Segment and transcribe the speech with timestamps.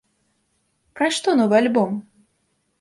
[1.01, 1.95] Пра што новы альбом?